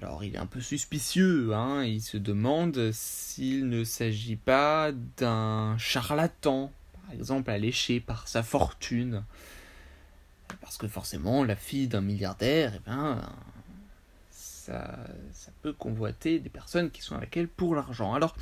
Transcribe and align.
Alors 0.00 0.24
il 0.24 0.34
est 0.34 0.38
un 0.38 0.46
peu 0.46 0.60
suspicieux, 0.60 1.54
hein, 1.54 1.84
il 1.84 2.02
se 2.02 2.16
demande 2.16 2.90
s'il 2.92 3.68
ne 3.68 3.84
s'agit 3.84 4.36
pas 4.36 4.90
d'un 5.16 5.76
charlatan, 5.78 6.72
par 7.02 7.14
exemple 7.14 7.50
alléché 7.50 8.00
par 8.00 8.26
sa 8.28 8.42
fortune. 8.42 9.22
Parce 10.60 10.76
que 10.76 10.88
forcément, 10.88 11.44
la 11.44 11.56
fille 11.56 11.88
d'un 11.88 12.00
milliardaire, 12.00 12.72
eh 12.76 12.80
ben, 12.86 13.20
ça, 14.30 14.96
peut 15.62 15.72
convoiter 15.72 16.38
des 16.38 16.50
personnes 16.50 16.90
qui 16.90 17.02
sont 17.02 17.16
avec 17.16 17.36
elle 17.36 17.48
pour 17.48 17.74
l'argent. 17.74 18.14
Alors, 18.14 18.36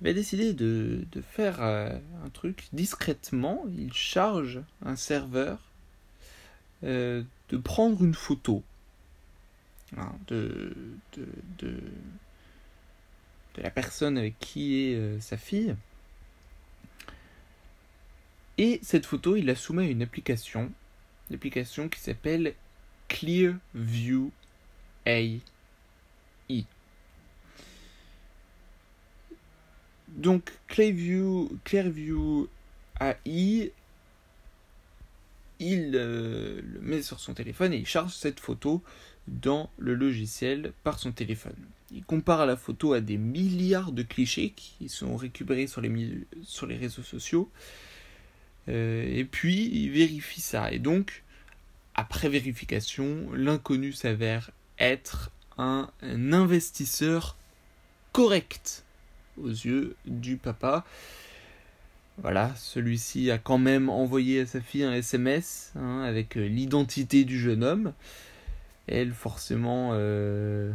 il 0.00 0.06
va 0.06 0.12
décider 0.12 0.52
de, 0.52 1.04
de 1.10 1.20
faire 1.20 1.62
euh, 1.62 1.90
un 2.24 2.28
truc 2.30 2.68
discrètement. 2.72 3.64
Il 3.76 3.92
charge 3.92 4.60
un 4.84 4.96
serveur 4.96 5.58
euh, 6.84 7.22
de 7.50 7.56
prendre 7.56 8.02
une 8.02 8.14
photo 8.14 8.62
De, 10.26 10.74
la 13.58 13.70
personne 13.70 14.16
avec 14.16 14.38
qui 14.38 14.80
est 14.80 14.94
euh, 14.94 15.20
sa 15.20 15.36
fille. 15.36 15.76
Et 18.56 18.80
cette 18.82 19.04
photo, 19.06 19.36
il 19.36 19.46
la 19.46 19.54
soumet 19.54 19.84
à 19.84 19.90
une 19.90 20.02
application, 20.02 20.72
l'application 21.30 21.88
qui 21.88 22.00
s'appelle 22.00 22.54
Clearview 23.08 24.30
AI. 25.04 25.40
Donc 30.08 30.52
Clearview, 30.68 31.58
Clearview 31.64 32.48
AI, 33.00 33.72
il 35.62 35.92
euh, 35.94 36.60
le 36.62 36.80
met 36.80 37.02
sur 37.02 37.20
son 37.20 37.34
téléphone 37.34 37.72
et 37.72 37.78
il 37.78 37.86
charge 37.86 38.12
cette 38.14 38.40
photo 38.40 38.82
dans 39.28 39.70
le 39.78 39.94
logiciel 39.94 40.72
par 40.82 40.98
son 40.98 41.12
téléphone. 41.12 41.56
Il 41.94 42.04
compare 42.04 42.46
la 42.46 42.56
photo 42.56 42.92
à 42.92 43.00
des 43.00 43.18
milliards 43.18 43.92
de 43.92 44.02
clichés 44.02 44.52
qui 44.56 44.88
sont 44.88 45.16
récupérés 45.16 45.66
sur 45.66 45.80
les, 45.80 46.76
réseaux 46.76 47.02
sociaux. 47.02 47.50
Euh, 48.68 49.04
et 49.04 49.24
puis 49.24 49.68
il 49.72 49.90
vérifie 49.90 50.40
ça. 50.40 50.72
Et 50.72 50.78
donc, 50.78 51.22
après 51.94 52.28
vérification, 52.28 53.30
l'inconnu 53.32 53.92
s'avère 53.92 54.50
être 54.78 55.30
un, 55.58 55.90
investisseur 56.02 57.36
correct 58.12 58.84
aux 59.40 59.48
yeux 59.48 59.96
du 60.06 60.36
papa. 60.36 60.84
Voilà, 62.18 62.52
celui-ci 62.56 63.30
a 63.30 63.38
quand 63.38 63.58
même 63.58 63.88
envoyé 63.88 64.40
à 64.40 64.46
sa 64.46 64.60
fille 64.60 64.84
un 64.84 64.92
SMS 64.92 65.72
hein, 65.76 66.02
avec 66.02 66.36
euh, 66.36 66.46
l'identité 66.46 67.24
du 67.24 67.40
jeune 67.40 67.64
homme. 67.64 67.94
Elle, 68.86 69.12
forcément 69.12 69.90
euh, 69.94 70.72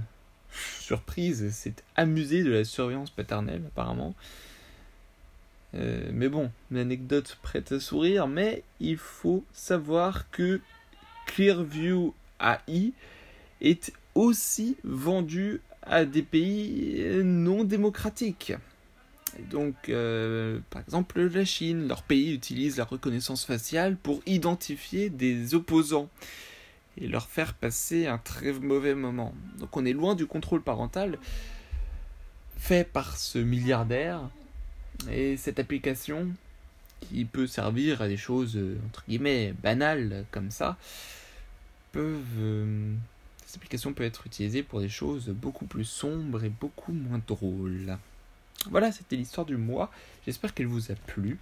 surprise, 0.79 1.51
s'est 1.53 1.75
amusée 1.95 2.43
de 2.43 2.51
la 2.51 2.63
surveillance 2.63 3.11
paternelle, 3.11 3.61
apparemment. 3.67 4.15
Euh, 5.75 6.09
mais 6.11 6.27
bon, 6.27 6.49
l'anecdote 6.71 7.37
prête 7.43 7.71
à 7.71 7.79
sourire, 7.79 8.27
mais 8.27 8.63
il 8.79 8.97
faut 8.97 9.45
savoir 9.53 10.29
que 10.31 10.59
Clearview 11.27 12.15
AI 12.41 12.93
est 13.61 13.93
aussi 14.15 14.75
vendu 14.83 15.61
à 15.83 16.03
des 16.05 16.23
pays 16.23 17.21
non 17.23 17.63
démocratiques. 17.63 18.53
Donc, 19.49 19.75
euh, 19.89 20.59
par 20.69 20.81
exemple, 20.81 21.21
la 21.21 21.45
Chine, 21.45 21.87
leur 21.87 22.03
pays 22.03 22.33
utilise 22.33 22.77
la 22.77 22.85
reconnaissance 22.85 23.45
faciale 23.45 23.95
pour 23.95 24.21
identifier 24.25 25.09
des 25.09 25.53
opposants 25.53 26.09
et 26.99 27.07
leur 27.07 27.27
faire 27.27 27.53
passer 27.53 28.07
un 28.07 28.17
très 28.17 28.51
mauvais 28.53 28.95
moment. 28.95 29.33
Donc 29.59 29.75
on 29.77 29.85
est 29.85 29.93
loin 29.93 30.15
du 30.15 30.25
contrôle 30.25 30.61
parental 30.61 31.17
fait 32.57 32.89
par 32.91 33.17
ce 33.17 33.37
milliardaire 33.37 34.21
et 35.11 35.37
cette 35.37 35.59
application 35.59 36.27
qui 37.01 37.25
peut 37.25 37.45
servir 37.45 38.01
à 38.01 38.07
des 38.07 38.17
choses 38.17 38.59
entre 38.87 39.03
guillemets 39.07 39.53
banales 39.61 40.25
comme 40.31 40.49
ça 40.49 40.75
peuvent 41.91 42.23
euh, 42.39 42.95
cette 43.45 43.57
application 43.57 43.93
peut 43.93 44.03
être 44.03 44.25
utilisée 44.25 44.63
pour 44.63 44.81
des 44.81 44.89
choses 44.89 45.29
beaucoup 45.29 45.65
plus 45.65 45.85
sombres 45.85 46.43
et 46.43 46.49
beaucoup 46.49 46.91
moins 46.91 47.21
drôles. 47.25 47.97
Voilà, 48.69 48.91
c'était 48.91 49.15
l'histoire 49.15 49.45
du 49.45 49.57
mois. 49.57 49.91
J'espère 50.25 50.53
qu'elle 50.53 50.67
vous 50.67 50.91
a 50.91 50.95
plu. 50.95 51.39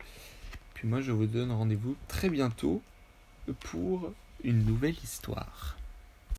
Puis 0.74 0.88
moi 0.88 1.02
je 1.02 1.12
vous 1.12 1.26
donne 1.26 1.52
rendez-vous 1.52 1.96
très 2.08 2.30
bientôt 2.30 2.82
pour 3.62 4.12
une 4.44 4.64
nouvelle 4.66 4.96
histoire. 5.04 5.78